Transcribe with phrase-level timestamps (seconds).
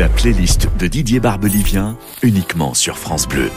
[0.00, 3.50] La playlist de Didier Barbelivien, uniquement sur France Bleu.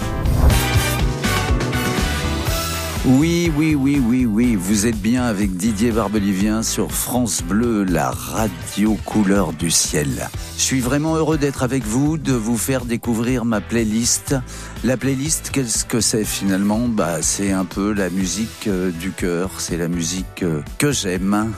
[3.06, 8.10] Oui, oui, oui, oui, oui, vous êtes bien avec Didier Barbelivien sur France Bleu, la
[8.10, 10.28] radio couleur du ciel.
[10.58, 14.36] Je suis vraiment heureux d'être avec vous, de vous faire découvrir ma playlist.
[14.84, 16.90] La playlist, qu'est-ce que c'est finalement?
[16.90, 21.54] Bah, c'est un peu la musique euh, du cœur, c'est la musique euh, que j'aime.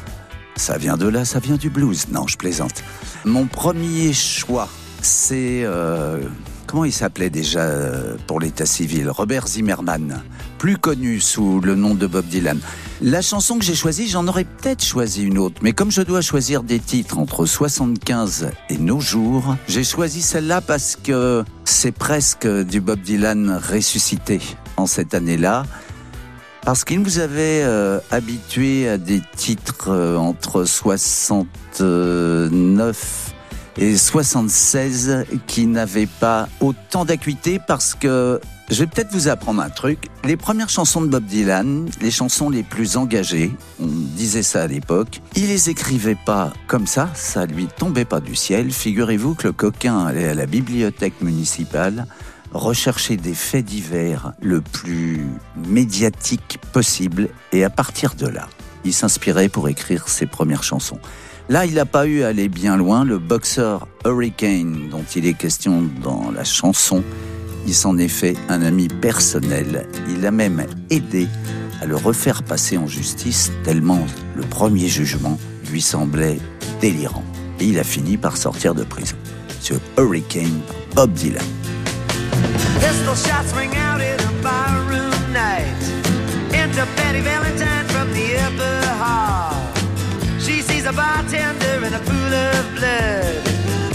[0.55, 2.07] Ça vient de là, ça vient du blues.
[2.11, 2.83] Non, je plaisante.
[3.25, 4.69] Mon premier choix,
[5.01, 6.21] c'est euh,
[6.68, 7.68] comment il s'appelait déjà
[8.27, 9.10] pour l'état civil?
[9.10, 10.21] Robert Zimmerman
[10.57, 12.60] plus connu sous le nom de Bob Dylan.
[13.01, 16.21] La chanson que j'ai choisie, j'en aurais peut-être choisi une autre, mais comme je dois
[16.21, 22.47] choisir des titres entre 75 et nos jours, j'ai choisi celle-là parce que c'est presque
[22.47, 24.41] du Bob Dylan ressuscité
[24.77, 25.65] en cette année-là.
[26.65, 33.36] Parce qu'il nous avait euh, habitué à des titres euh, entre 69
[33.78, 39.69] et 76 qui n'avaient pas autant d'acuité parce que je vais peut-être vous apprendre un
[39.69, 40.09] truc.
[40.23, 44.67] Les premières chansons de Bob Dylan, les chansons les plus engagées, on disait ça à
[44.67, 48.71] l'époque, il les écrivait pas comme ça, ça lui tombait pas du ciel.
[48.71, 52.08] Figurez-vous que le coquin allait à la bibliothèque municipale
[52.53, 55.25] rechercher des faits divers le plus
[55.67, 58.47] médiatique possible et à partir de là,
[58.83, 60.99] il s'inspirait pour écrire ses premières chansons.
[61.49, 63.05] Là, il n'a pas eu à aller bien loin.
[63.05, 67.03] Le boxeur Hurricane, dont il est question dans la chanson,
[67.67, 69.87] il s'en est fait un ami personnel.
[70.09, 71.27] Il a même aidé
[71.81, 75.37] à le refaire passer en justice tellement le premier jugement
[75.71, 76.39] lui semblait
[76.81, 77.23] délirant.
[77.59, 79.15] Et il a fini par sortir de prison.
[79.61, 80.61] Sur Hurricane,
[80.95, 81.43] Bob Dylan.
[82.86, 85.81] Pistol shots ring out in a barroom night.
[86.53, 89.55] Enter Betty Valentine from the upper hall.
[90.39, 93.42] She sees a bartender in a pool of blood.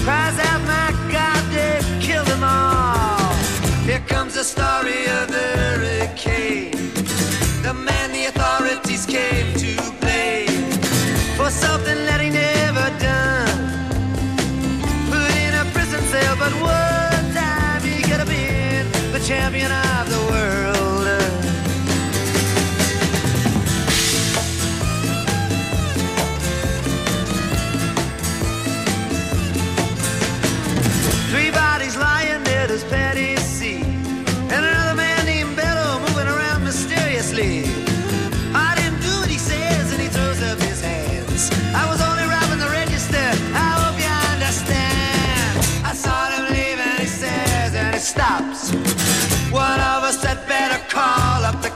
[0.05, 3.33] Cries out, my God, they've killed them all.
[3.89, 6.91] Here comes the story of the hurricane.
[7.63, 10.73] The man the authorities came to blame
[11.39, 12.20] for something that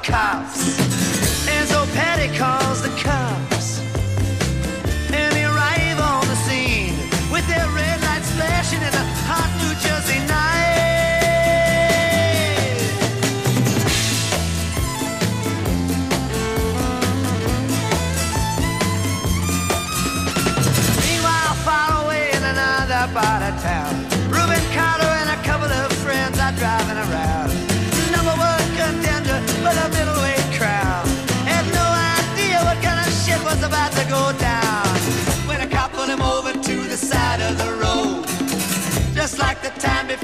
[0.05, 0.84] cops.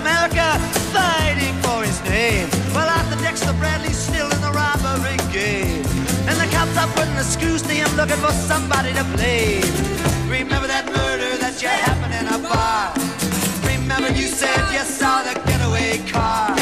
[0.00, 0.58] America
[0.96, 2.48] fighting for his name.
[2.72, 5.84] While Arthur Dexter Bradley's still in the robbery game.
[6.28, 9.74] And the cops are putting the screws to him looking for somebody to blame.
[10.28, 12.96] Remember that murder that you happened in a bar.
[13.68, 16.56] Remember you said you saw the getaway car.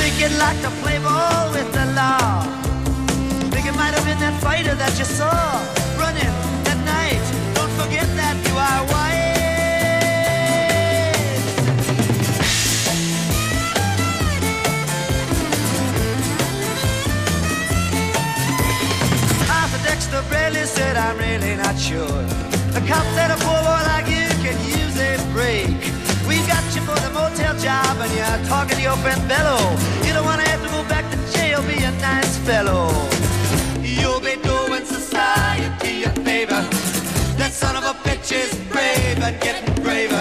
[0.00, 2.42] Thinking like to play ball with the law.
[3.54, 5.30] Think it might have been that fighter that you saw
[6.02, 6.34] running
[6.66, 7.22] that night.
[7.54, 9.03] Don't forget that you are white.
[20.28, 22.22] Bradley said, I'm really not sure.
[22.74, 25.68] The cop said a poor boy like you can use a break.
[26.28, 29.58] We got you for the motel job and you're talking to your friend Bello.
[30.04, 32.90] You don't want to have to go back to jail, be a nice fellow.
[33.82, 36.62] You'll be doing society a favor.
[37.38, 40.13] That son of a bitch is brave and getting braver.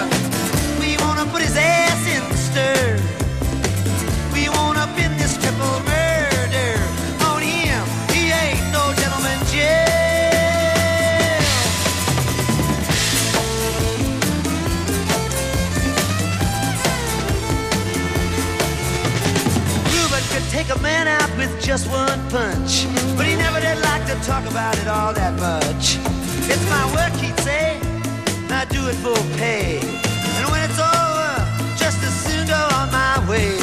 [21.64, 25.98] Just one punch, but he never did like to talk about it all that much.
[26.52, 27.80] It's my work, he'd say.
[28.50, 29.80] I do it for pay.
[29.80, 31.32] And when it's over,
[31.80, 33.56] just as soon go on my way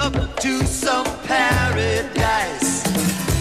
[0.00, 2.82] up to some paradise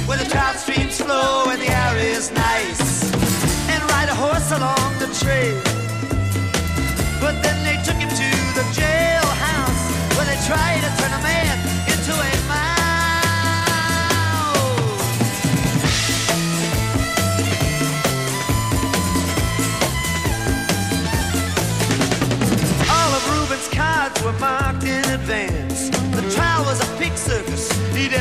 [0.05, 3.11] where the trout streams flow and the air is nice,
[3.69, 4.88] and ride a horse along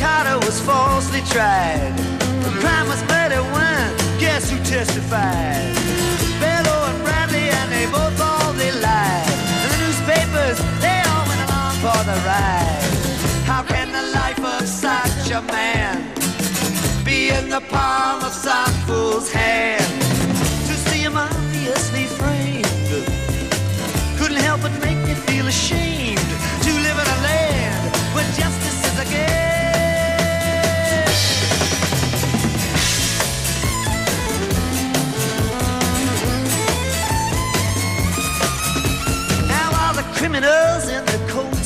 [0.00, 1.92] Carter was falsely tried.
[2.42, 3.92] The crime was murder one.
[4.18, 5.74] Guess who testified?
[6.40, 9.28] Bello and Bradley, and they both all they lied.
[9.60, 12.80] And the newspapers, they all went along for the ride.
[13.44, 16.14] How can the life of such a man
[17.04, 20.09] be in the palm of some fool's hand?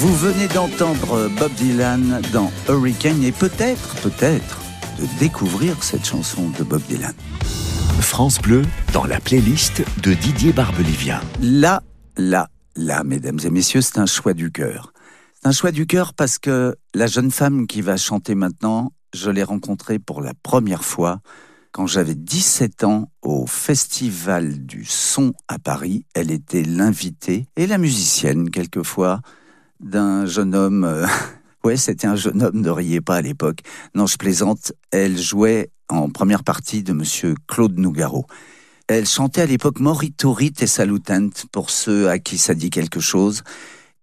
[0.00, 4.60] Vous venez d'entendre Bob Dylan dans Hurricane et peut-être, peut-être,
[5.00, 7.14] de découvrir cette chanson de Bob Dylan.
[8.00, 8.62] France Bleu
[8.92, 11.20] dans la playlist de Didier Barbelivien.
[11.42, 11.82] Là,
[12.16, 14.92] là, là, mesdames et messieurs, c'est un choix du cœur.
[15.34, 19.30] C'est un choix du cœur parce que la jeune femme qui va chanter maintenant, je
[19.30, 21.18] l'ai rencontrée pour la première fois
[21.72, 26.04] quand j'avais 17 ans au Festival du Son à Paris.
[26.14, 29.22] Elle était l'invitée et la musicienne, quelquefois,
[29.80, 30.84] d'un jeune homme.
[30.84, 31.06] euh,
[31.64, 33.60] ouais, c'était un jeune homme, ne riez pas à l'époque.
[33.94, 34.72] Non, je plaisante.
[34.90, 38.26] Elle jouait en première partie de Monsieur Claude Nougaro.
[38.88, 43.42] Elle chantait à l'époque Moritorit et Salutant pour ceux à qui ça dit quelque chose.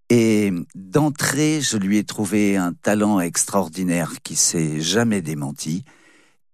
[0.10, 5.84] Et d'entrée, je lui ai trouvé un talent extraordinaire qui s'est jamais démenti.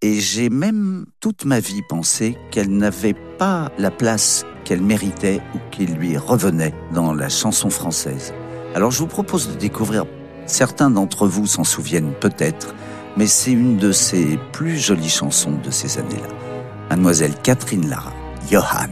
[0.02, 5.60] Et j'ai même toute ma vie pensé qu'elle n'avait pas la place qu'elle méritait ou
[5.70, 8.34] qui lui revenait dans la chanson française.
[8.74, 10.06] Alors je vous propose de découvrir,
[10.46, 12.74] certains d'entre vous s'en souviennent peut-être,
[13.18, 16.30] mais c'est une de ses plus jolies chansons de ces années-là.
[16.90, 18.14] Mademoiselle Catherine Lara,
[18.50, 18.88] Johan.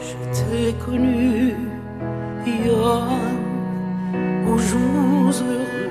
[0.00, 1.54] Je t'ai connu,
[2.66, 3.18] Johan,
[4.48, 5.90] aux jours heureux,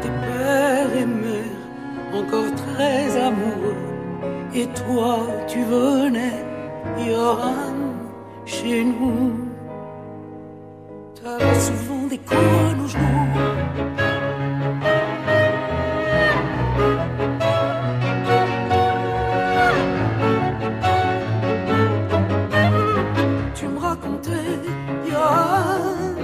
[0.00, 3.76] tes pères et mères, encore très amoureux.
[4.54, 6.44] Et toi, tu venais,
[7.06, 7.54] Johan,
[8.46, 9.32] chez nous.
[11.22, 12.20] T'avais souvent Tu
[23.66, 24.30] me racontais,
[25.10, 26.14] Johan,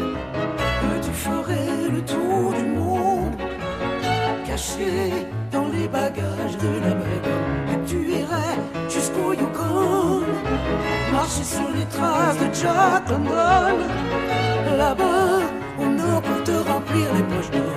[0.81, 3.35] que tu ferais le tour du monde,
[4.47, 7.31] caché dans les bagages de la bague,
[7.67, 10.23] que tu irais jusqu'au Yukon,
[11.13, 13.79] marcher sur les traces de Jack London,
[14.79, 15.60] là-bas,
[16.93, 17.70] really pushed me.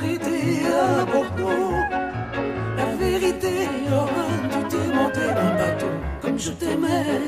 [0.00, 1.00] Arrêté à.
[2.76, 4.08] La vérité, Johan,
[4.50, 5.92] tu t'es monté un bateau
[6.22, 7.20] comme je t'aimais,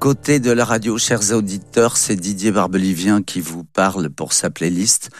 [0.00, 5.10] côté de la radio, chers auditeurs, c'est Didier Barbelivien qui vous parle pour sa playlist.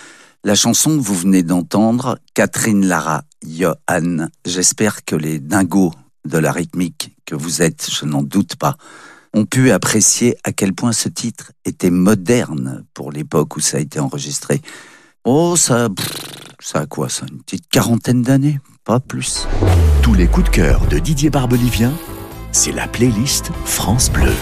[0.43, 4.29] La chanson que vous venez d'entendre, Catherine Lara, Johan.
[4.47, 5.93] J'espère que les dingos
[6.25, 8.79] de la rythmique que vous êtes, je n'en doute pas,
[9.35, 13.81] ont pu apprécier à quel point ce titre était moderne pour l'époque où ça a
[13.81, 14.63] été enregistré.
[15.25, 15.91] Oh, ça,
[16.59, 19.47] ça a quoi, ça Une petite quarantaine d'années, pas plus.
[20.01, 21.93] Tous les coups de cœur de Didier Barbelivien,
[22.51, 24.33] c'est la playlist France Bleu.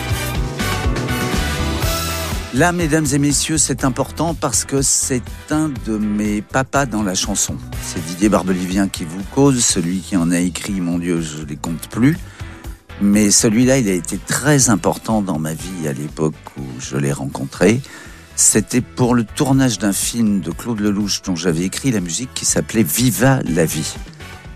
[2.58, 7.14] Là, mesdames et messieurs, c'est important parce que c'est un de mes papas dans la
[7.14, 7.54] chanson.
[7.80, 11.54] C'est Didier Barbelivien qui vous cause, celui qui en a écrit, mon Dieu, je les
[11.54, 12.18] compte plus.
[13.00, 17.12] Mais celui-là, il a été très important dans ma vie à l'époque où je l'ai
[17.12, 17.80] rencontré.
[18.34, 22.44] C'était pour le tournage d'un film de Claude Lelouch dont j'avais écrit la musique qui
[22.44, 23.94] s'appelait Viva la vie.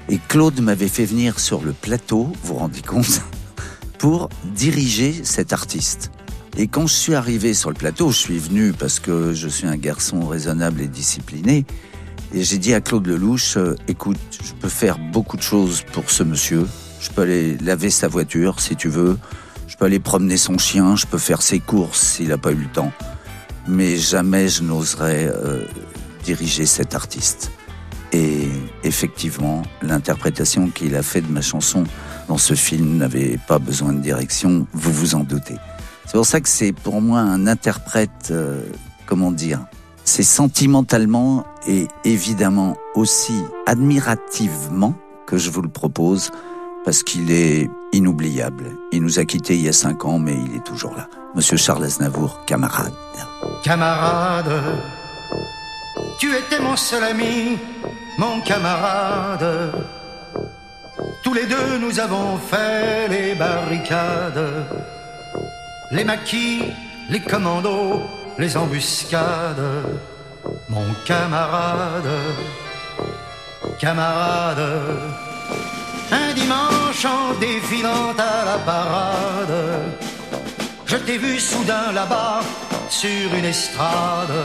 [0.08, 3.22] Et Claude m'avait fait venir sur le plateau, vous vous rendez compte,
[3.98, 6.10] pour diriger cet artiste.
[6.56, 9.66] Et quand je suis arrivé sur le plateau, je suis venu parce que je suis
[9.66, 11.64] un garçon raisonnable et discipliné.
[12.34, 16.10] Et j'ai dit à Claude Lelouch, euh, écoute, je peux faire beaucoup de choses pour
[16.10, 16.66] ce monsieur.
[17.00, 19.18] Je peux aller laver sa voiture si tu veux.
[19.66, 20.94] Je peux aller promener son chien.
[20.94, 22.92] Je peux faire ses courses s'il n'a pas eu le temps.
[23.66, 25.64] Mais jamais je n'oserais euh,
[26.24, 27.50] diriger cet artiste.
[28.12, 28.46] Et
[28.84, 31.84] effectivement, l'interprétation qu'il a faite de ma chanson
[32.28, 35.56] dans ce film n'avait pas besoin de direction, vous vous en doutez.
[36.06, 38.62] C'est pour ça que c'est pour moi un interprète, euh,
[39.06, 39.60] comment dire,
[40.04, 43.34] C'est sentimentalement et évidemment aussi
[43.66, 44.94] admirativement
[45.26, 46.30] que je vous le propose
[46.84, 48.76] parce qu'il est inoubliable.
[48.90, 51.08] Il nous a quittés il y a cinq ans, mais il est toujours là.
[51.34, 52.92] Monsieur Charles Aznavour, camarade.
[53.62, 54.52] Camarade,
[56.18, 57.58] tu étais mon seul ami,
[58.18, 59.72] mon camarade.
[61.22, 64.44] Tous les deux, nous avons fait les barricades,
[65.92, 66.62] les maquis,
[67.10, 68.02] les commandos,
[68.38, 69.84] les embuscades.
[70.68, 72.10] Mon camarade,
[73.78, 74.66] camarade,
[76.10, 79.58] un dimanche en défilant à la parade,
[80.86, 82.40] je t'ai vu soudain là-bas
[82.88, 84.38] sur une estrade.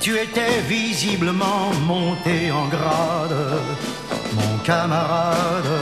[0.00, 3.36] Tu étais visiblement monté en grade,
[4.34, 5.74] mon camarade,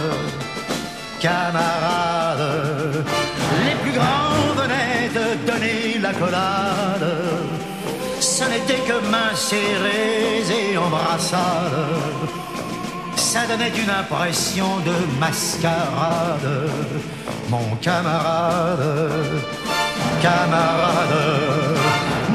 [1.20, 3.04] camarade.
[5.18, 7.12] De donner la collade.
[8.20, 12.28] Ce n'était que mains serrées et embrassades.
[13.16, 16.70] Ça donnait une impression de mascarade,
[17.48, 19.18] mon camarade,
[20.20, 21.18] camarade.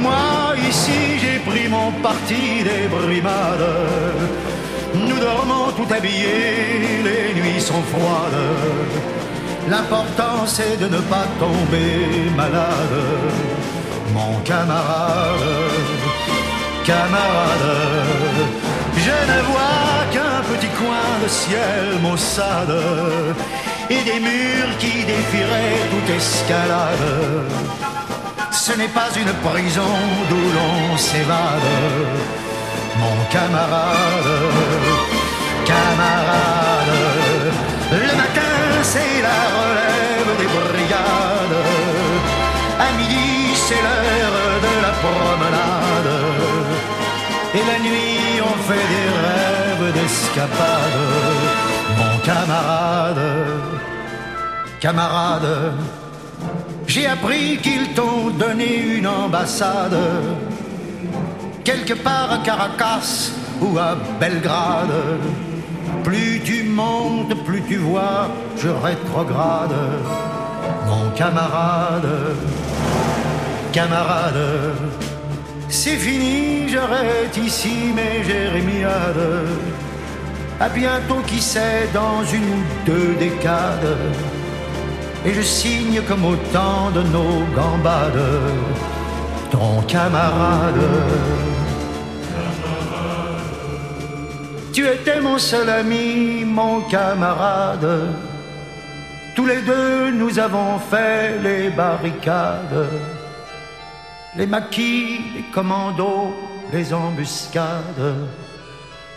[0.02, 3.74] Moi ici j'ai pris mon parti des brimades.
[4.96, 9.27] Nous dormons tout habillés, les nuits sont froides.
[9.70, 13.02] L'important c'est de ne pas tomber malade,
[14.14, 15.42] mon camarade,
[16.86, 17.74] camarade.
[18.96, 22.78] Je ne vois qu'un petit coin de ciel maussade
[23.90, 27.52] et des murs qui défieraient toute escalade.
[28.52, 29.94] Ce n'est pas une prison
[30.30, 31.72] d'où l'on s'évade,
[33.02, 34.32] mon camarade,
[35.66, 36.67] camarade.
[38.92, 41.60] C'est la relève des brigades.
[42.80, 46.14] À midi, c'est l'heure de la promenade.
[47.58, 51.00] Et la nuit, on fait des rêves d'escapade.
[52.00, 53.26] Mon camarade,
[54.80, 55.74] camarade,
[56.88, 60.00] j'ai appris qu'ils t'ont donné une ambassade.
[61.66, 64.96] Quelque part à Caracas ou à Belgrade.
[66.04, 69.76] Plus tu montes, plus tu vois, je rétrograde.
[70.88, 72.08] Mon camarade,
[73.72, 74.74] camarade.
[75.70, 79.48] C'est fini, j'arrête ici mes jérémiades.
[80.60, 83.98] À bientôt, qui sait, dans une ou deux décades.
[85.26, 88.42] Et je signe comme au temps de nos gambades.
[89.52, 90.82] Ton camarade.
[94.78, 98.14] Tu étais mon seul ami, mon camarade.
[99.36, 102.88] Tous les deux, nous avons fait les barricades
[104.36, 106.32] les maquis, les commandos,
[106.72, 108.28] les embuscades,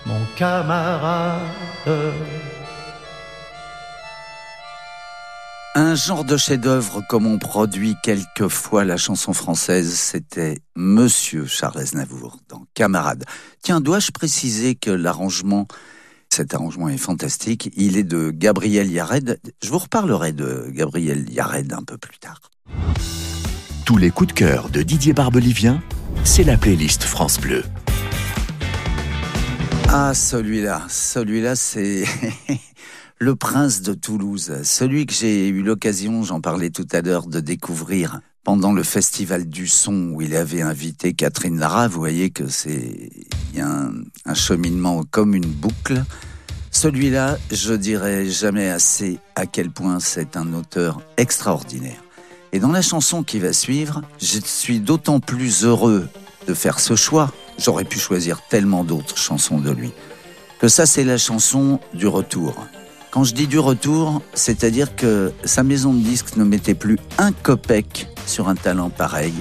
[0.07, 1.42] mon camarade.
[5.77, 12.39] Un genre de chef-d'œuvre comme on produit quelquefois la chanson française, c'était Monsieur Charles Aznavour
[12.49, 13.25] dans Camarade.
[13.63, 15.69] Tiens, dois-je préciser que l'arrangement,
[16.29, 19.39] cet arrangement est fantastique, il est de Gabriel Yared.
[19.63, 22.41] Je vous reparlerai de Gabriel Yared un peu plus tard.
[23.85, 25.81] Tous les coups de cœur de Didier Barbelivien,
[26.25, 27.63] c'est la playlist France Bleu.
[29.89, 32.05] Ah, celui-là, celui-là, c'est
[33.23, 37.41] le prince de Toulouse, celui que j'ai eu l'occasion, j'en parlais tout à l'heure, de
[37.41, 41.87] découvrir pendant le festival du son où il avait invité Catherine Lara.
[41.87, 43.11] Vous voyez que c'est
[43.59, 43.93] un,
[44.25, 46.03] un cheminement comme une boucle.
[46.71, 52.03] Celui-là, je dirais jamais assez à quel point c'est un auteur extraordinaire.
[52.53, 56.09] Et dans la chanson qui va suivre, je suis d'autant plus heureux
[56.47, 57.31] de faire ce choix.
[57.59, 59.93] J'aurais pu choisir tellement d'autres chansons de lui.
[60.59, 62.67] Que ça, c'est la chanson du retour.
[63.11, 67.33] Quand je dis du retour, c'est-à-dire que sa maison de disques ne mettait plus un
[67.33, 69.35] copec sur un talent pareil.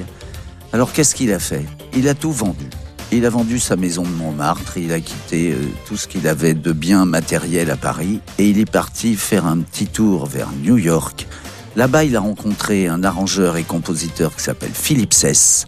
[0.73, 1.65] Alors qu'est-ce qu'il a fait?
[1.95, 2.65] Il a tout vendu.
[3.12, 6.53] Il a vendu sa maison de Montmartre, il a quitté euh, tout ce qu'il avait
[6.53, 10.77] de bien matériel à Paris et il est parti faire un petit tour vers New
[10.77, 11.27] York
[11.75, 15.65] Là-bas, il a rencontré un arrangeur et compositeur qui s'appelle Philippe Sess.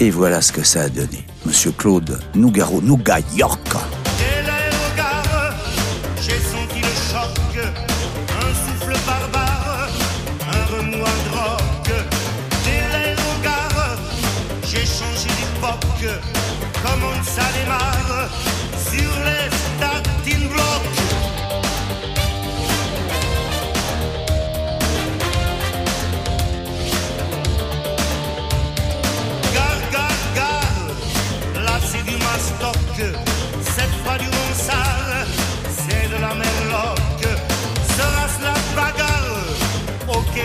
[0.00, 1.26] Et voilà ce que ça a donné.
[1.46, 3.60] Monsieur Claude Nougaro, Nouga York.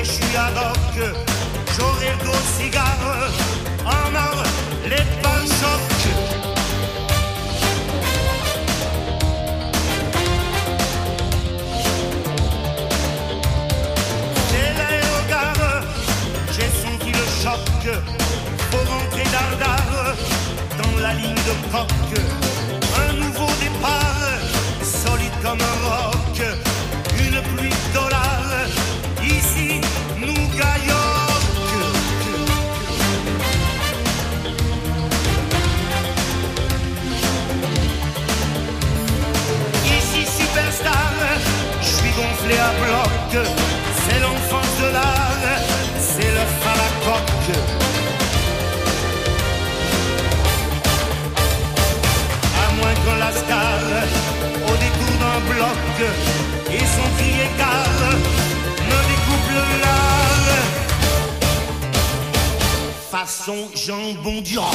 [0.03, 0.77] je suis avoc,
[1.77, 3.29] j'aurai le gros cigare,
[3.85, 4.43] en or,
[4.85, 5.89] les panchocs.
[17.43, 18.01] choc.
[18.69, 20.15] Faut rentrer dardard
[20.77, 22.19] dans la ligne de coque
[22.97, 24.39] Un nouveau départ,
[24.83, 26.41] solide comme un roc.
[27.17, 28.28] Une pluie de dollars
[39.85, 41.13] Ici Superstar,
[41.81, 43.45] je suis gonflé à bloc,
[44.03, 45.49] c'est l'enfance de l'âme,
[45.97, 46.89] c'est le falacoque.
[46.99, 47.57] À coque.
[52.57, 53.95] À moins qu'on la scale,
[54.67, 55.97] au détour d'un bloc,
[56.69, 57.98] et son cri égale.
[63.25, 64.73] Façon jambon du rock.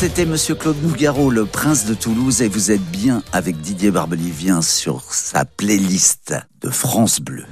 [0.00, 4.62] C'était Monsieur Claude Nougaro, le prince de Toulouse, et vous êtes bien avec Didier Barbelivien
[4.62, 7.44] sur sa playlist de France Bleu.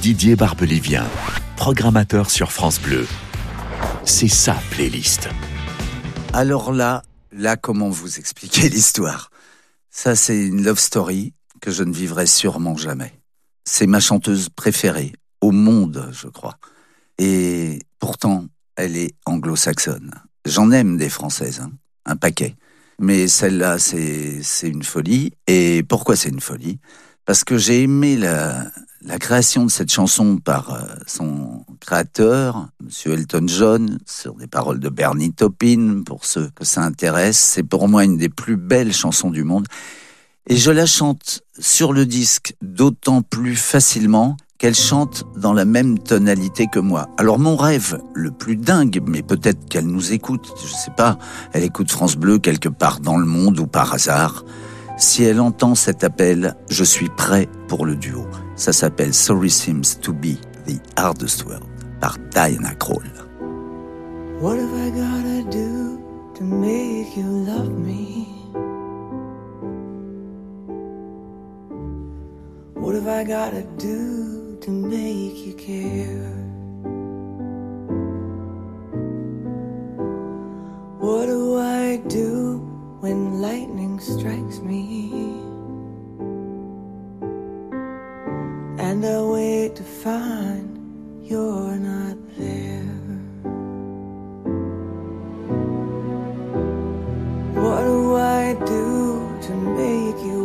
[0.00, 1.06] Didier Barbelivien,
[1.56, 3.06] programmateur sur France Bleu.
[4.04, 5.28] C'est sa playlist.
[6.32, 9.30] Alors là, là, comment vous expliquer l'histoire?
[9.88, 13.12] Ça, c'est une love story que je ne vivrai sûrement jamais.
[13.64, 16.56] C'est ma chanteuse préférée au monde, je crois.
[17.18, 20.10] Et pourtant, elle est anglo-saxonne.
[20.44, 21.70] J'en aime des françaises, hein,
[22.04, 22.56] un paquet.
[22.98, 25.32] Mais celle-là, c'est une folie.
[25.46, 26.78] Et pourquoi c'est une folie?
[27.24, 33.12] Parce que j'ai aimé la, la création de cette chanson par euh, son créateur, Monsieur
[33.12, 37.38] Elton John, sur des paroles de Bernie Taupin, pour ceux que ça intéresse.
[37.38, 39.66] C'est pour moi une des plus belles chansons du monde.
[40.48, 45.98] Et je la chante sur le disque d'autant plus facilement qu'elle chante dans la même
[45.98, 47.08] tonalité que moi.
[47.18, 51.18] Alors mon rêve le plus dingue, mais peut-être qu'elle nous écoute, je sais pas,
[51.52, 54.44] elle écoute France Bleu quelque part dans le monde ou par hasard.
[54.96, 58.24] Si elle entend cet appel, je suis prêt pour le duo.
[58.54, 60.36] Ça s'appelle Sorry Seems to be
[60.68, 61.66] the Hardest World
[62.00, 63.10] par Diana Krall.
[64.40, 65.98] What have I gotta do
[66.36, 68.28] to make you love me?
[72.76, 76.30] What have I gotta do to make you care?
[81.00, 82.58] What do I do
[83.00, 85.10] when lightning strikes me?
[88.78, 90.78] And I wait to find
[91.24, 92.98] you're not there.
[97.60, 100.41] What do I do to make you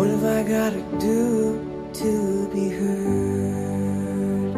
[0.00, 1.60] What have I gotta do
[1.92, 4.54] to be heard?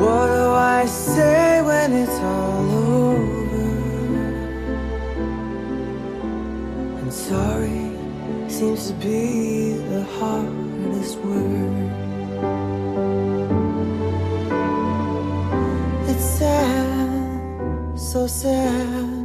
[0.00, 3.66] What do I say when it's all over?
[7.00, 7.90] And sorry
[8.48, 11.90] seems to be the hardest word.
[16.08, 19.22] It's sad, so sad.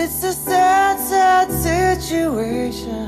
[0.00, 0.67] It's a sad,
[1.46, 3.06] sad situation.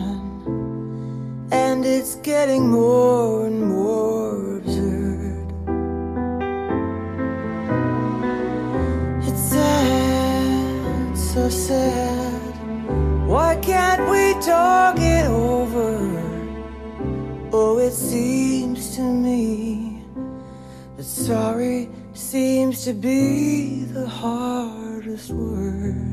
[1.50, 5.52] And it's getting more and more absurd.
[9.26, 12.54] It's sad, so sad.
[13.26, 15.98] Why can't we talk it over?
[17.52, 20.04] Oh, it seems to me
[20.96, 26.09] that sorry seems to be the hardest word.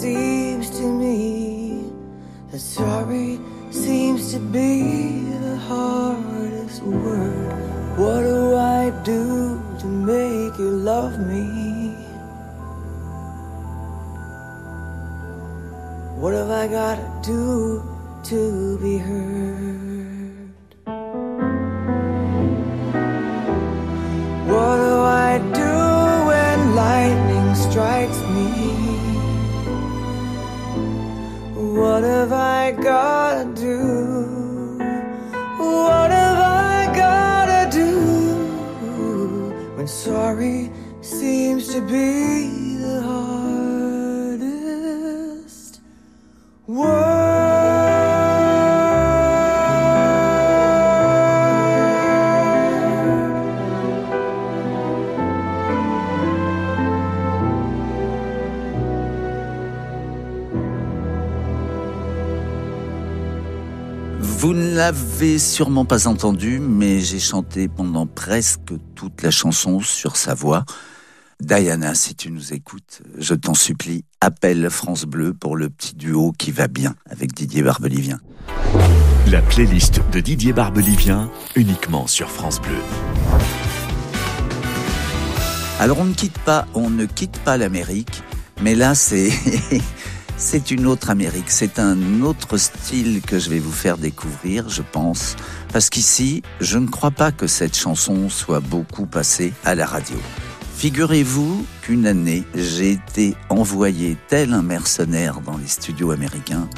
[0.00, 1.84] seems to me
[2.50, 3.38] that sorry
[3.70, 7.98] seems to be the hardest word.
[7.98, 11.44] What do I do to make you love me?
[16.16, 17.82] What have I got to do
[18.30, 19.49] to be heard?
[32.90, 34.78] Gotta do?
[35.58, 37.92] What have I gotta do
[39.76, 44.50] when sorry seems to be the hardest
[46.66, 47.09] word?
[64.80, 70.64] L'avez sûrement pas entendu, mais j'ai chanté pendant presque toute la chanson sur sa voix.
[71.38, 76.32] Diana, si tu nous écoutes, je t'en supplie, appelle France Bleu pour le petit duo
[76.32, 78.20] qui va bien avec Didier Barbelivien.
[79.30, 82.80] La playlist de Didier Barbelivien, uniquement sur France Bleu.
[85.78, 88.22] Alors on ne quitte pas, on ne quitte pas l'Amérique,
[88.62, 89.30] mais là c'est
[90.40, 94.80] c'est une autre Amérique, c'est un autre style que je vais vous faire découvrir, je
[94.80, 95.36] pense,
[95.70, 100.16] parce qu'ici, je ne crois pas que cette chanson soit beaucoup passée à la radio.
[100.76, 106.68] Figurez-vous qu'une année, j'ai été envoyé tel un mercenaire dans les studios américains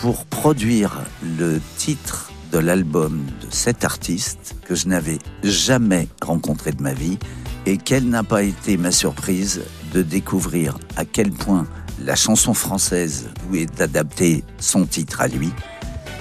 [0.00, 1.00] pour produire
[1.38, 7.18] le titre de l'album de cet artiste que je n'avais jamais rencontré de ma vie
[7.64, 9.62] et quelle n'a pas été ma surprise
[9.94, 11.66] de découvrir à quel point
[12.04, 15.50] la chanson française où est adapté son titre à lui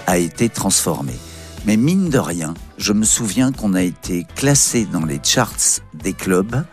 [0.08, 1.18] a été transformée.
[1.66, 6.14] Mais mine de rien, je me souviens qu'on a été classé dans les charts des
[6.14, 6.64] clubs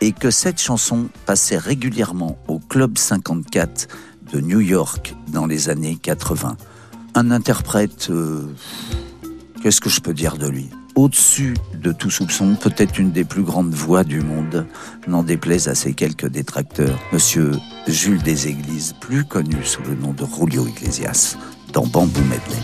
[0.00, 3.88] et que cette chanson passait régulièrement au Club 54
[4.32, 6.56] de New York dans les années 80.
[7.14, 8.46] Un interprète, euh,
[9.62, 10.68] qu'est-ce que je peux dire de lui?
[10.96, 14.66] Au-dessus de tout soupçon, peut-être une des plus grandes voix du monde,
[15.06, 17.52] n'en déplaise à ses quelques détracteurs, Monsieur
[17.86, 21.36] Jules des Églises, plus connu sous le nom de Julio Iglesias,
[21.74, 22.56] dans Bamboo Medley.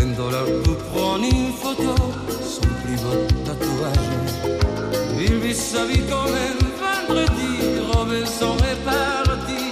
[0.00, 1.94] Un dollar pour prendre une photo,
[2.42, 4.12] son beau tatouage.
[5.20, 6.54] Il vit sa vie comme un
[7.08, 7.52] vendredi,
[7.92, 9.62] Robinson est parti.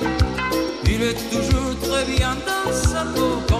[0.86, 3.51] Il est toujours très bien dans sa peau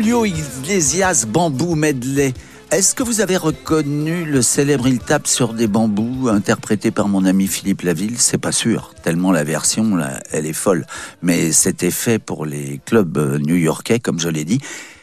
[0.00, 2.32] Julio Iglesias Bamboo Medley.
[2.70, 7.26] Est-ce que vous avez reconnu le célèbre Il tape sur des bambous interprété par mon
[7.26, 8.18] ami Philippe Laville?
[8.18, 9.98] C'est pas sûr, tellement la version,
[10.30, 10.86] elle est folle.
[11.20, 14.62] Mais c'était fait pour les clubs euh, new-yorkais, comme je l'ai dit.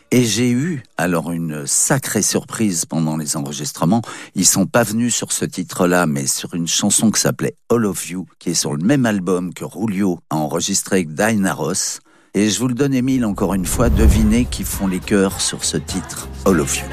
[0.10, 4.02] Et j'ai eu alors une sacrée surprise pendant les enregistrements.
[4.34, 8.10] Ils sont pas venus sur ce titre-là, mais sur une chanson qui s'appelait All of
[8.10, 12.00] You, qui est sur le même album que Julio a enregistré avec Diana Ross.
[12.38, 15.64] Et je vous le donne, Émile, encore une fois, devinez qui font les chœurs sur
[15.64, 16.86] ce titre, All of You.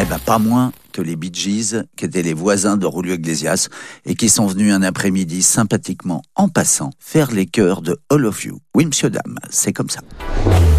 [0.00, 3.68] Eh ben, pas moins que les Bee Gees, qui étaient les voisins de Julio Iglesias,
[4.04, 8.44] et qui sont venus un après-midi sympathiquement, en passant, faire les chœurs de All of
[8.44, 8.58] You.
[8.74, 10.00] Oui, monsieur, dame, c'est comme ça.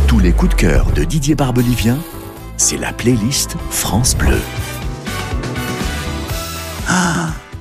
[0.10, 1.98] Tous les coups de cœur de Didier Barbelivien,
[2.58, 4.42] c'est la playlist France Bleu.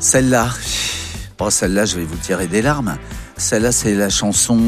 [0.01, 0.49] Celle-là,
[1.39, 2.97] oh, celle-là, je vais vous tirer des larmes.
[3.39, 4.59] Celle-là, c'est la chanson,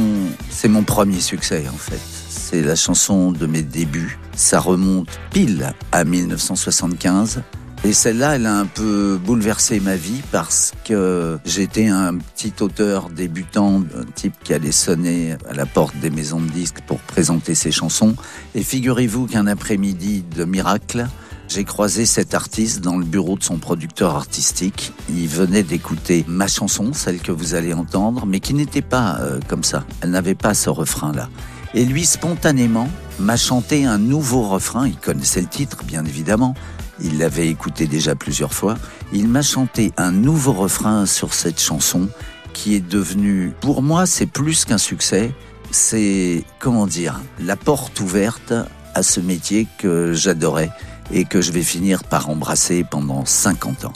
[0.49, 2.01] c'est mon premier succès, en fait.
[2.29, 4.17] C'est la chanson de mes débuts.
[4.37, 7.43] Ça remonte pile à 1975.
[7.83, 13.11] Et celle-là, elle a un peu bouleversé ma vie parce que j'étais un petit auteur
[13.11, 17.57] débutant, un type qui allait sonner à la porte des maisons de disques pour présenter
[17.57, 18.15] ses chansons.
[18.55, 21.09] Et figurez-vous qu'un après-midi de miracle,
[21.51, 24.93] j'ai croisé cet artiste dans le bureau de son producteur artistique.
[25.09, 29.41] Il venait d'écouter ma chanson, celle que vous allez entendre, mais qui n'était pas euh,
[29.49, 29.85] comme ça.
[30.01, 31.29] Elle n'avait pas ce refrain-là.
[31.75, 34.87] Et lui, spontanément, m'a chanté un nouveau refrain.
[34.87, 36.55] Il connaissait le titre, bien évidemment.
[37.01, 38.77] Il l'avait écouté déjà plusieurs fois.
[39.13, 42.09] Il m'a chanté un nouveau refrain sur cette chanson
[42.53, 45.33] qui est devenue, pour moi, c'est plus qu'un succès.
[45.73, 48.53] C'est, comment dire, la porte ouverte
[48.95, 50.71] à ce métier que j'adorais
[51.13, 53.93] et que je vais finir par embrasser pendant 50 ans.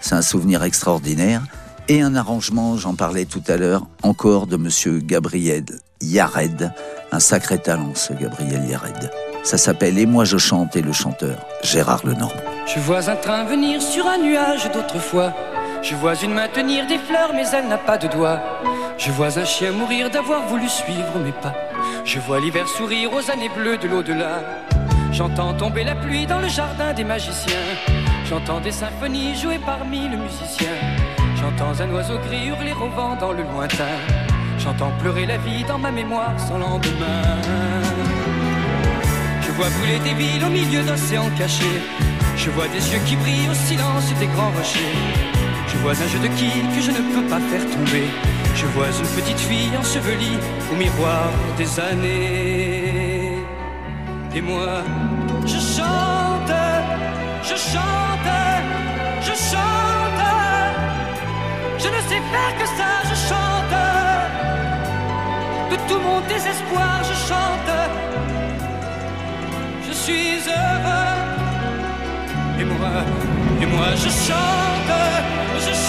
[0.00, 1.42] C'est un souvenir extraordinaire
[1.88, 5.64] et un arrangement, j'en parlais tout à l'heure, encore de monsieur Gabriel
[6.00, 6.72] Yared,
[7.12, 9.10] un sacré talent ce Gabriel Yared.
[9.44, 12.42] Ça s'appelle Et moi je chante et le chanteur Gérard Lenormand.
[12.66, 15.32] Je vois un train venir sur un nuage d'autrefois.
[15.82, 18.40] Je vois une main tenir des fleurs, mais elle n'a pas de doigts.
[18.98, 21.54] Je vois un chien mourir d'avoir voulu suivre mes pas.
[22.04, 24.42] Je vois l'hiver sourire aux années bleues de l'au-delà.
[25.16, 27.66] J'entends tomber la pluie dans le jardin des magiciens.
[28.28, 30.76] J'entends des symphonies jouées par mille musiciens.
[31.36, 33.96] J'entends un oiseau gris hurler au vent dans le lointain.
[34.58, 37.22] J'entends pleurer la vie dans ma mémoire sans lendemain.
[39.40, 41.80] Je vois brûler des villes au milieu d'océans cachés.
[42.36, 44.98] Je vois des yeux qui brillent au silence des grands rochers.
[45.68, 48.04] Je vois un jeu de quilles que je ne peux pas faire tomber.
[48.54, 50.36] Je vois une petite fille ensevelie
[50.70, 53.36] au miroir des années.
[54.36, 54.82] Et moi,
[55.46, 56.52] je chante,
[57.42, 58.34] je chante,
[59.20, 60.26] je chante.
[61.78, 63.78] Je ne sais faire que ça, je chante.
[65.70, 67.74] De tout mon désespoir, je chante.
[69.86, 71.16] Je suis heureux.
[72.60, 72.94] Et moi,
[73.62, 74.94] et moi, je chante,
[75.58, 75.85] je chante,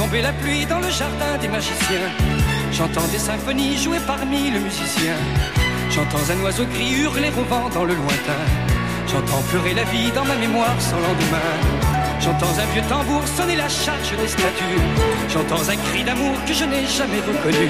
[0.00, 2.08] tomber la pluie dans le jardin des magiciens.
[2.72, 5.20] J'entends des symphonies jouées par mille musiciens.
[5.90, 8.44] J'entends un oiseau gris hurler au vent dans le lointain.
[9.06, 11.52] J'entends pleurer la vie dans ma mémoire sans lendemain.
[12.18, 14.80] J'entends un vieux tambour sonner la charge des statues.
[15.28, 17.68] J'entends un cri d'amour que je n'ai jamais reconnu.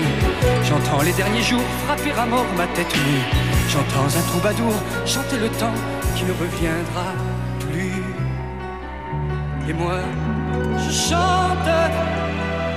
[0.68, 3.24] J'entends les derniers jours frapper à mort ma tête nue.
[3.72, 4.74] J'entends un troubadour
[5.05, 5.78] chanter le temps
[6.14, 7.11] qui ne reviendra
[7.59, 8.05] plus.
[9.68, 9.99] Et moi,
[10.91, 11.76] je chante,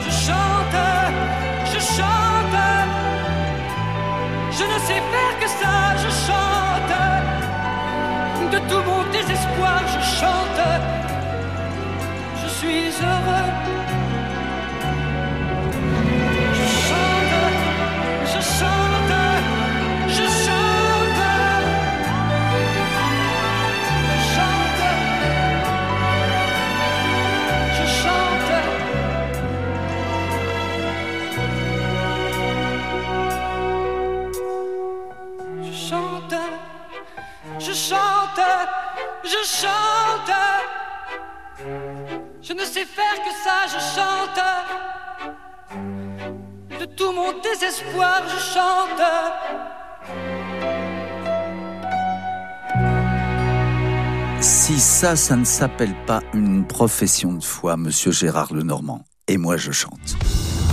[0.05, 0.81] je chante,
[1.65, 2.59] je chante.
[4.51, 6.95] Je ne sais faire que ça, je chante.
[8.51, 10.63] De tout mon désespoir, je chante.
[12.41, 14.02] Je suis heureux.
[37.63, 38.41] Je chante,
[39.23, 40.31] je chante.
[42.41, 44.41] Je ne sais faire que ça, je chante.
[46.79, 49.01] De tout mon désespoir, je chante.
[54.41, 59.05] Si ça, ça ne s'appelle pas une profession de foi, monsieur Gérard Lenormand.
[59.29, 60.17] Et moi, je chante.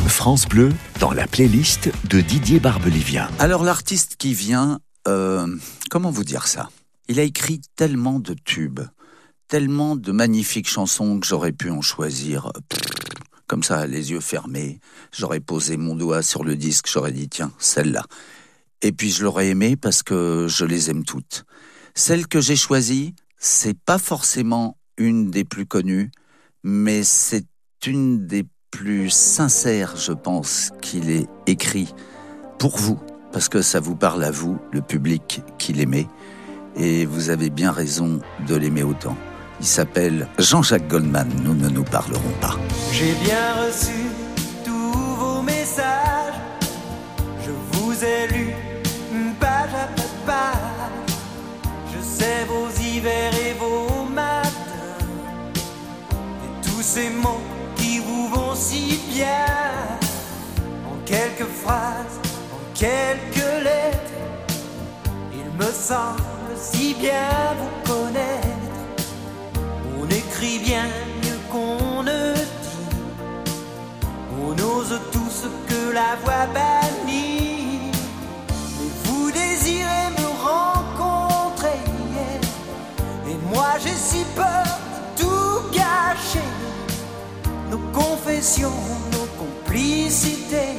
[0.09, 3.28] France Bleu, dans la playlist de Didier Barbelivien.
[3.38, 5.47] Alors, l'artiste qui vient, euh,
[5.88, 6.68] comment vous dire ça?
[7.11, 8.83] Il a écrit tellement de tubes,
[9.49, 12.53] tellement de magnifiques chansons que j'aurais pu en choisir.
[13.49, 14.79] Comme ça, les yeux fermés,
[15.11, 18.05] j'aurais posé mon doigt sur le disque, j'aurais dit tiens, celle-là.
[18.81, 21.47] Et puis je l'aurais aimée parce que je les aime toutes.
[21.97, 26.13] Celle que j'ai choisie, c'est pas forcément une des plus connues,
[26.63, 27.49] mais c'est
[27.89, 31.93] une des plus sincères, je pense, qu'il ait écrit
[32.61, 33.01] pour vous,
[33.33, 36.07] parce que ça vous parle à vous, le public qui l'aimait,
[36.77, 39.16] et vous avez bien raison de l'aimer autant.
[39.61, 42.57] Il s'appelle Jean-Jacques Goldman, nous ne nous parlerons pas.
[42.93, 43.93] J'ai bien reçu
[44.64, 46.35] tous vos messages.
[47.45, 48.55] Je vous ai lu
[49.39, 51.14] page après page.
[51.93, 54.51] Je sais vos hivers et vos matins.
[56.45, 57.43] Et tous ces mots
[57.77, 59.47] qui vous vont si bien.
[60.91, 62.18] En quelques phrases,
[62.55, 63.99] en quelques lettres.
[65.33, 68.47] Il me semble si bien vous connaître.
[70.01, 70.85] On écrit bien
[71.23, 72.87] mieux qu'on ne dit.
[74.43, 77.93] On ose tout ce que la voix bannit.
[78.79, 81.81] Mais vous désirez me rencontrer.
[83.29, 86.49] Et moi j'ai si peur de tout gâcher.
[87.71, 88.81] Nos confessions,
[89.13, 90.77] nos complicités.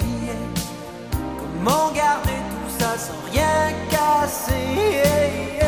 [1.40, 5.61] Comment garder tout ça sans rien casser?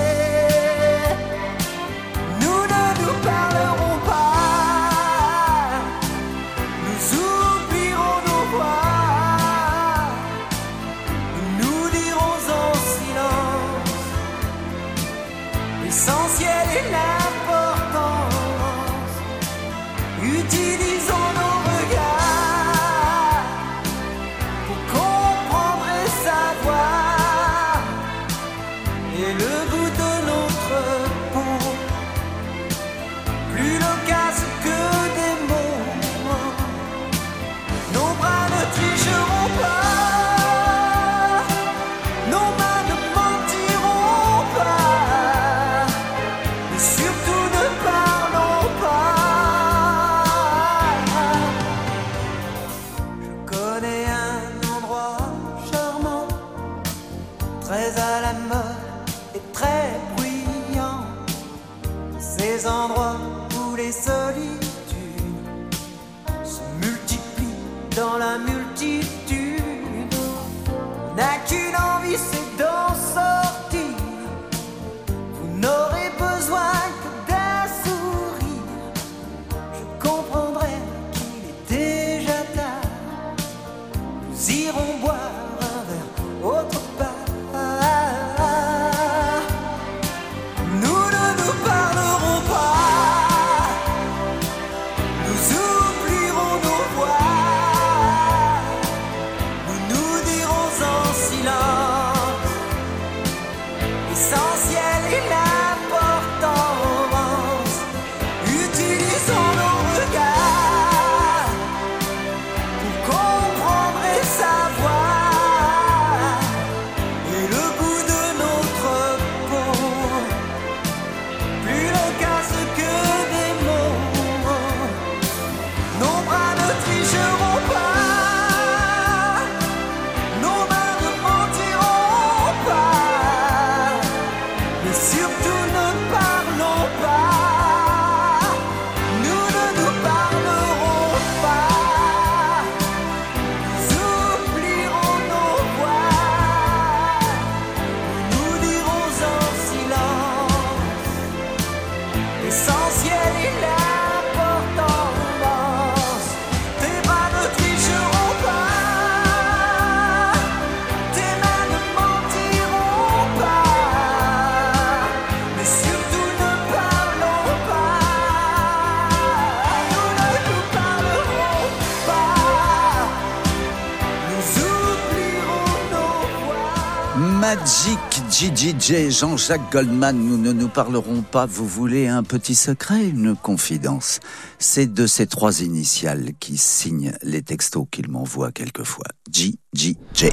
[178.79, 181.45] JJJ, Jean-Jacques Goldman, nous ne nous parlerons pas.
[181.45, 184.19] Vous voulez un petit secret, une confidence
[184.59, 189.05] C'est de ces trois initiales qui signent les textos qu'il m'envoie quelquefois.
[189.31, 190.29] JJJ.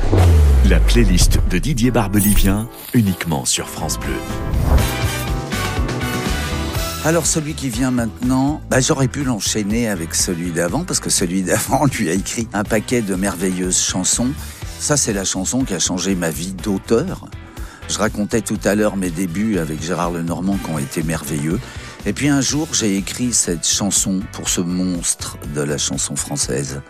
[0.69, 4.17] La playlist de Didier Barbelivien, uniquement sur France Bleu.
[7.05, 11.43] Alors celui qui vient maintenant, bah, j'aurais pu l'enchaîner avec celui d'avant, parce que celui
[11.43, 14.31] d'avant lui a écrit un paquet de merveilleuses chansons.
[14.79, 17.27] Ça, c'est la chanson qui a changé ma vie d'auteur.
[17.91, 21.59] Je racontais tout à l'heure mes débuts avec Gérard Lenormand qui ont été merveilleux.
[22.07, 26.83] Et puis un jour, j'ai écrit cette chanson pour ce monstre de la chanson française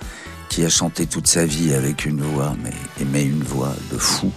[0.50, 4.30] qui a chanté toute sa vie avec une voix, mais aimait une voix de fou.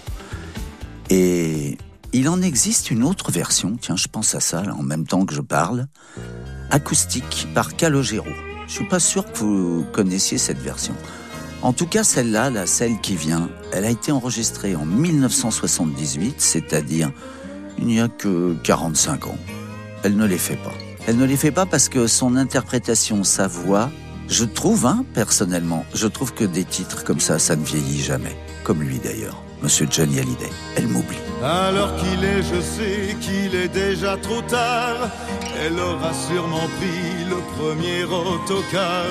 [1.09, 1.77] Et
[2.13, 5.35] il en existe une autre version, tiens, je pense à ça en même temps que
[5.35, 5.87] je parle,
[6.71, 8.23] acoustique par Calogero.
[8.67, 10.95] Je suis pas sûr que vous connaissiez cette version.
[11.63, 17.09] En tout cas, celle-là, la celle qui vient, elle a été enregistrée en 1978, c'est-à-dire
[17.77, 19.37] il n'y a que 45 ans.
[20.03, 20.73] Elle ne les fait pas.
[21.07, 23.89] Elle ne les fait pas parce que son interprétation, sa voix,
[24.27, 28.35] je trouve, hein, personnellement, je trouve que des titres comme ça, ça ne vieillit jamais.
[28.65, 30.49] Comme lui d'ailleurs, Monsieur Johnny Hallyday.
[30.75, 31.17] Elle m'oublie.
[31.41, 35.09] Alors qu'il est, je sais qu'il est déjà trop tard.
[35.57, 39.05] Elle aura sûrement pris le premier autocar.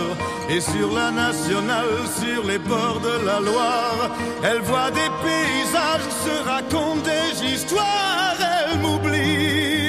[0.50, 4.10] Et sur la nationale, sur les bords de la Loire,
[4.44, 8.36] elle voit des paysages, se raconte des histoires.
[8.38, 9.81] Elle m'oublie.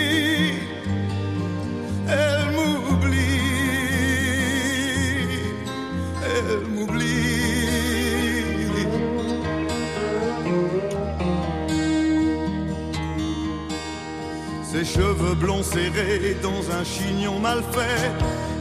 [14.84, 18.12] Cheveux blonds serrés dans un chignon mal fait.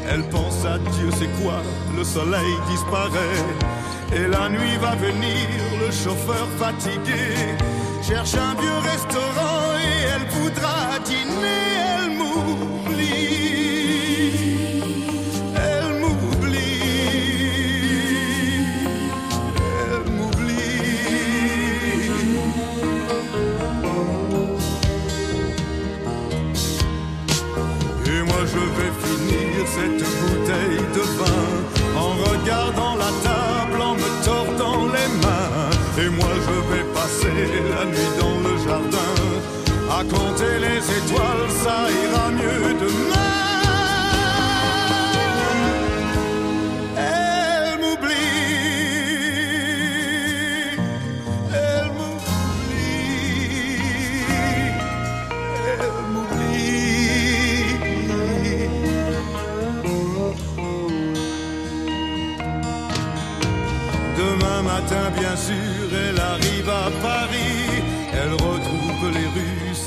[0.08, 1.62] Elle pense à Dieu, c'est quoi
[1.96, 3.42] Le soleil disparaît.
[4.14, 5.48] Et la nuit va venir,
[5.80, 7.34] le chauffeur fatigué
[8.06, 11.62] cherche un vieux restaurant et elle voudra dîner.
[12.04, 12.31] Elle m'oublie.
[28.62, 29.01] Et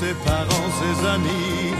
[0.00, 1.72] ses parents, ses amis.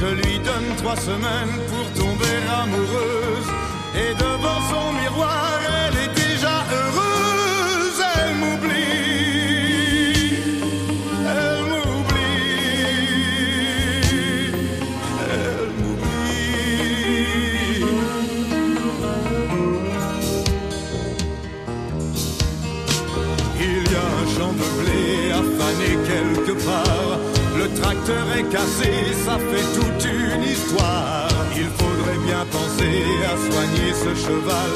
[0.00, 3.50] Je lui donne trois semaines pour tomber amoureuse.
[4.02, 6.09] Et devant son miroir, elle est
[28.50, 31.28] Cassé, ça fait toute une histoire.
[31.54, 34.72] Il faudrait bien penser à soigner ce cheval.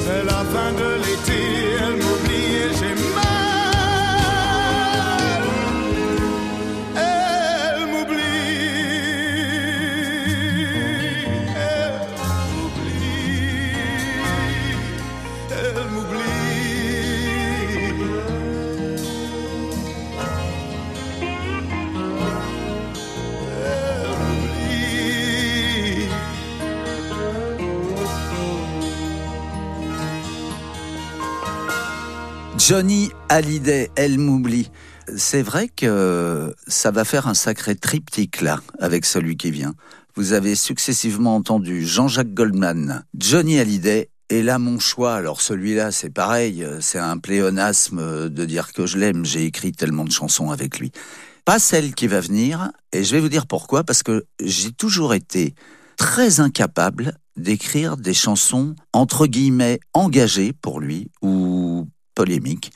[0.00, 1.40] C'est la fin de l'été,
[1.78, 2.94] elle m'oublie et j'ai
[32.68, 34.72] Johnny Hallyday, elle m'oublie.
[35.16, 39.76] C'est vrai que ça va faire un sacré triptyque là, avec celui qui vient.
[40.16, 46.10] Vous avez successivement entendu Jean-Jacques Goldman, Johnny Hallyday, et là mon choix, alors celui-là c'est
[46.10, 50.80] pareil, c'est un pléonasme de dire que je l'aime, j'ai écrit tellement de chansons avec
[50.80, 50.90] lui.
[51.44, 55.14] Pas celle qui va venir, et je vais vous dire pourquoi, parce que j'ai toujours
[55.14, 55.54] été
[55.96, 61.86] très incapable d'écrire des chansons entre guillemets engagées pour lui ou
[62.16, 62.72] polémiques,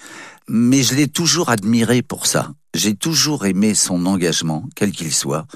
[0.49, 2.53] mais je l'ai toujours admiré pour ça.
[2.74, 5.47] J'ai toujours aimé son engagement, quel qu'il soit,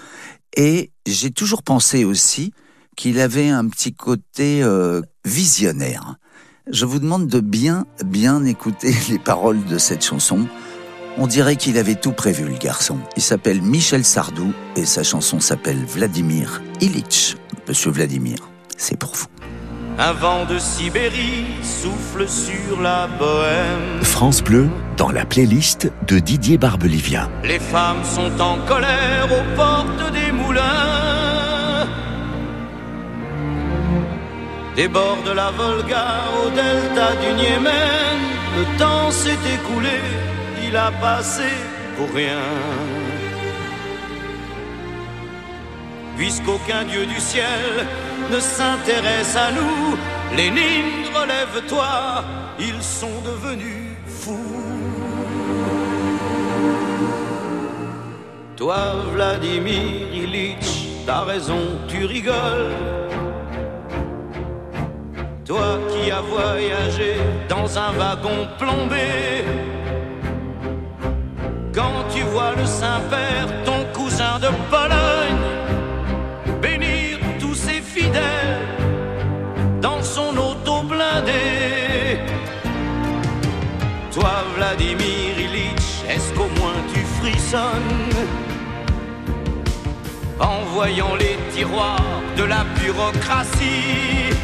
[0.57, 2.53] et j'ai toujours pensé aussi
[2.97, 6.17] qu'il avait un petit côté euh, visionnaire.
[6.71, 10.47] Je vous demande de bien, bien écouter les paroles de cette chanson.
[11.17, 12.99] On dirait qu'il avait tout prévu, le garçon.
[13.17, 17.37] Il s'appelle Michel Sardou et sa chanson s'appelle Vladimir Ilitch.
[17.69, 18.39] Monsieur Vladimir,
[18.77, 19.54] c'est pour vous.
[19.97, 24.03] Un vent de Sibérie souffle sur la bohème.
[24.03, 27.31] France Bleu, dans la playlist de Didier Barbelivien.
[27.45, 31.87] Les femmes sont en colère aux portes des moulins.
[34.75, 36.07] Des bords de la Volga
[36.45, 38.19] au delta du Niémen,
[38.59, 40.01] le temps s'est écoulé,
[40.67, 41.45] il a passé
[41.97, 42.41] pour rien.
[46.17, 47.87] Puisqu'aucun dieu du ciel
[48.31, 49.97] ne s'intéresse à nous,
[50.37, 52.25] Lénine, relève-toi,
[52.59, 54.65] ils sont devenus fous.
[58.57, 58.77] Toi,
[59.13, 62.73] Vladimir Ilitch, t'as raison, tu rigoles.
[65.45, 67.17] Toi qui as voyagé
[67.49, 69.45] dans un wagon plombé,
[71.75, 75.44] quand tu vois le Saint-Père, ton cousin de Pologne,
[90.41, 94.35] en voyant les tiroirs de la bureaucratie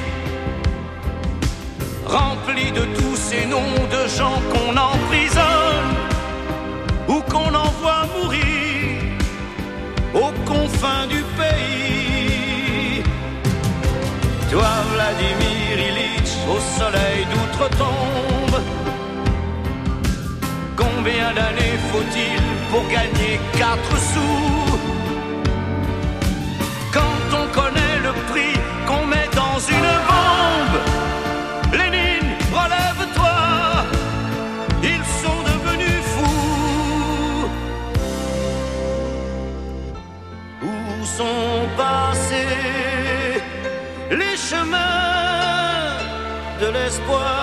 [2.07, 5.95] remplis de tous ces noms de gens qu'on emprisonne
[7.09, 9.03] ou qu'on envoie mourir
[10.15, 13.03] aux confins du pays.
[14.51, 18.50] Toi, Vladimir Ilitch, au soleil d'outre-tombe,
[21.03, 24.79] combien d'années faut-il pour gagner quatre sous
[26.93, 28.55] Quand on connaît le prix
[28.87, 30.79] qu'on met dans une bombe,
[31.73, 33.39] Lénine, relève-toi,
[34.83, 37.49] ils sont devenus fous.
[40.63, 43.43] Où sont passés
[44.11, 45.97] les chemins
[46.61, 47.40] de l'espoir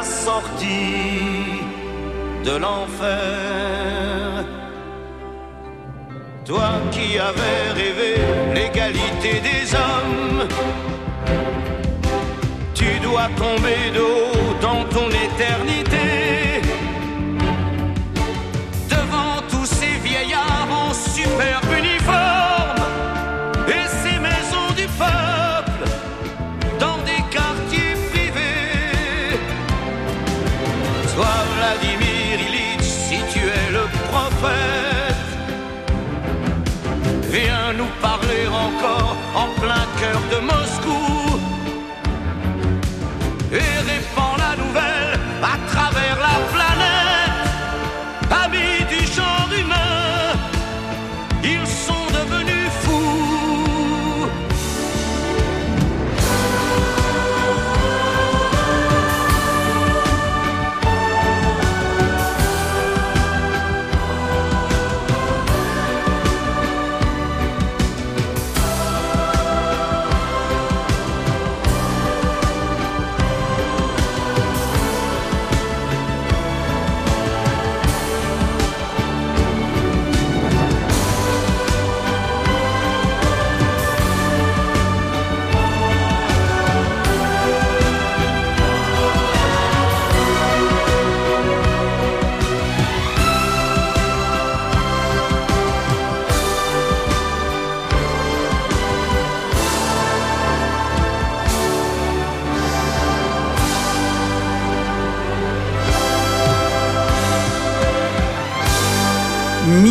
[0.00, 1.60] la sortie
[2.44, 3.16] de l'enfer.
[6.46, 8.14] Toi qui avais rêvé
[8.54, 10.48] l'égalité des hommes,
[12.74, 16.19] tu dois tomber de haut dans ton éternité.
[39.34, 40.69] En plein cœur de Moscou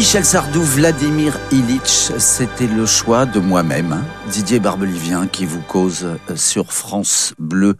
[0.09, 6.03] Michel Sardou, Vladimir Ilitch, c'était le choix de moi-même, hein, Didier Barbelivien, qui vous cause
[6.03, 7.75] euh, sur France Bleu.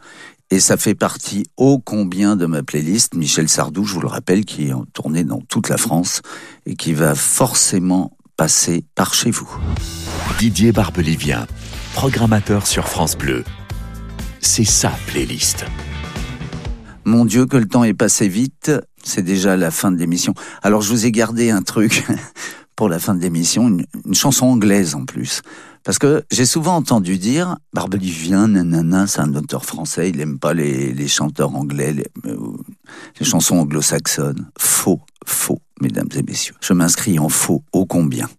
[0.51, 3.15] Et ça fait partie ô combien de ma playlist.
[3.15, 6.21] Michel Sardou, je vous le rappelle, qui est en tournée dans toute la France
[6.67, 9.49] et qui va forcément passer par chez vous.
[10.37, 11.47] Didier Barbelivien,
[11.95, 13.43] programmateur sur France Bleu.
[14.39, 15.65] C'est sa playlist.
[17.05, 18.71] Mon Dieu, que le temps est passé vite.
[19.03, 20.33] C'est déjà la fin de l'émission.
[20.61, 22.05] Alors, je vous ai gardé un truc
[22.75, 25.41] pour la fin de l'émission, une, chanson anglaise en plus.
[25.83, 30.53] Parce que j'ai souvent entendu dire, Barbelivien, nanana, c'est un auteur français, il aime pas
[30.53, 32.37] les, les chanteurs anglais, les, euh,
[33.19, 34.49] les chansons anglo-saxonnes.
[34.57, 36.55] Faux, faux, mesdames et messieurs.
[36.61, 38.29] Je m'inscris en faux, ô combien.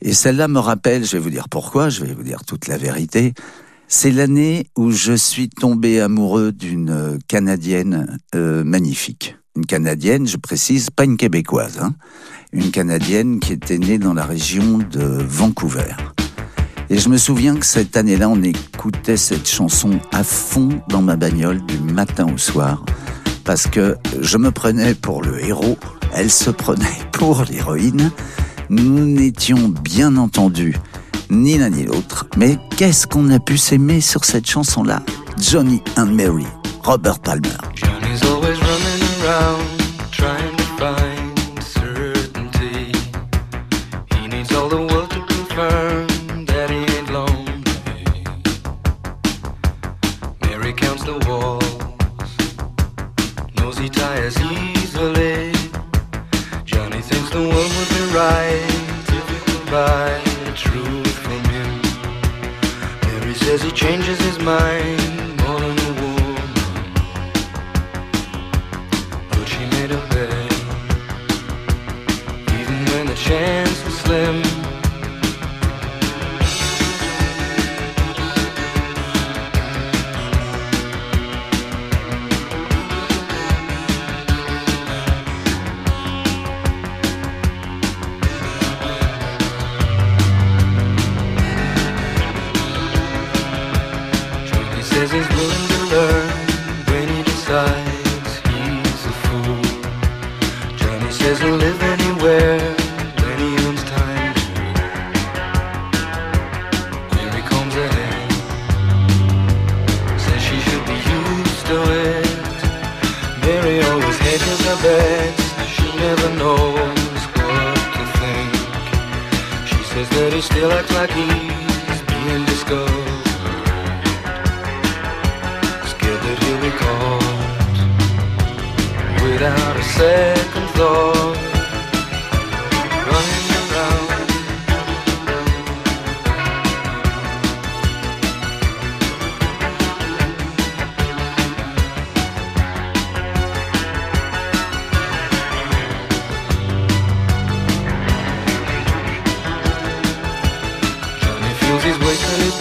[0.00, 2.78] Et celle-là me rappelle, je vais vous dire pourquoi, je vais vous dire toute la
[2.78, 3.32] vérité.
[3.88, 9.37] C'est l'année où je suis tombé amoureux d'une Canadienne euh, magnifique.
[9.58, 11.80] Une Canadienne, je précise, pas une Québécoise.
[11.82, 11.94] Hein.
[12.52, 15.96] Une Canadienne qui était née dans la région de Vancouver.
[16.90, 21.16] Et je me souviens que cette année-là, on écoutait cette chanson à fond dans ma
[21.16, 22.84] bagnole du matin au soir.
[23.42, 25.76] Parce que je me prenais pour le héros,
[26.14, 28.12] elle se prenait pour l'héroïne.
[28.70, 30.76] Nous n'étions bien entendu
[31.30, 32.28] ni l'un ni l'autre.
[32.36, 35.02] Mais qu'est-ce qu'on a pu s'aimer sur cette chanson-là?
[35.36, 36.46] Johnny and Mary,
[36.84, 37.58] Robert Palmer.
[39.28, 39.77] ground.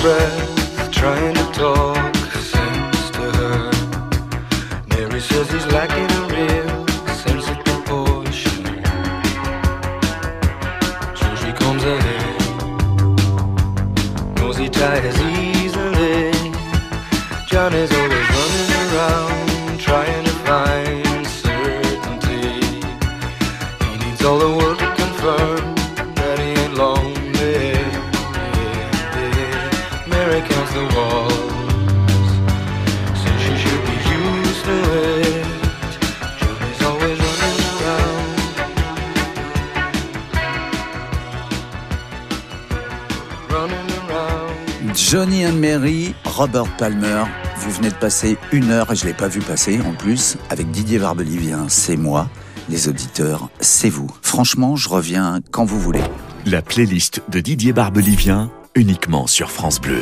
[0.02, 1.37] Breath trying
[47.68, 50.72] Vous venez de passer une heure, et je l'ai pas vu passer en plus, avec
[50.72, 52.30] Didier Barbelivien, c'est moi.
[52.70, 54.10] Les auditeurs, c'est vous.
[54.22, 56.02] Franchement, je reviens quand vous voulez.
[56.46, 60.02] La playlist de Didier Barbelivien, uniquement sur France Bleu.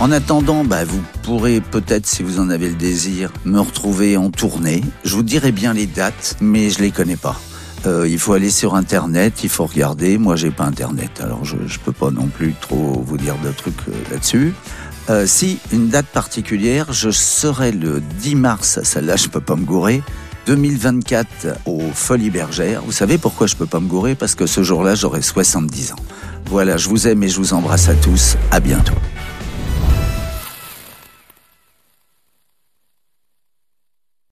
[0.00, 4.30] En attendant, bah, vous pourrez peut-être, si vous en avez le désir, me retrouver en
[4.30, 4.82] tournée.
[5.02, 7.40] Je vous dirai bien les dates, mais je les connais pas.
[7.84, 10.18] Euh, il faut aller sur Internet, il faut regarder.
[10.18, 13.50] Moi, j'ai pas Internet, alors je, je peux pas non plus trop vous dire de
[13.50, 14.54] trucs euh, là-dessus.
[15.10, 18.80] Euh, si une date particulière, je serai le 10 mars.
[18.84, 20.02] Celle-là, je peux pas me gourer.
[20.46, 22.82] 2024 aux Folies Bergères.
[22.84, 24.14] Vous savez pourquoi je peux pas me gourer?
[24.14, 25.96] Parce que ce jour-là, j'aurai 70 ans.
[26.46, 28.36] Voilà, je vous aime et je vous embrasse à tous.
[28.50, 28.94] À bientôt.